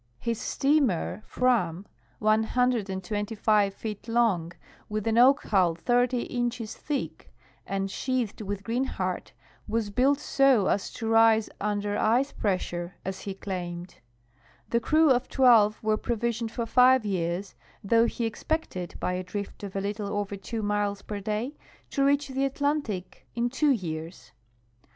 [0.19, 1.85] His steamer, Frnm,
[2.17, 4.51] 125 feet long,
[4.89, 7.31] with an oak hull 30 inches thick
[7.67, 9.31] and sheathed with greenheart,
[9.67, 13.99] was built so as to rise under ice jn essure, as he claimed.
[14.71, 19.61] The crew of twelve were provisioned for five years, though he expected, by a drift
[19.63, 21.53] of a little over two miles per day,
[21.91, 24.31] to reach the Atlantic in two years.